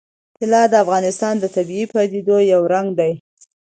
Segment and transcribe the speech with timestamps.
[0.39, 3.11] طلا د افغانستان د طبیعي پدیدو یو رنګ دی.